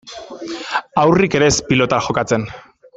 [1.03, 2.49] Haurrik ere ez pilotan jokatzen.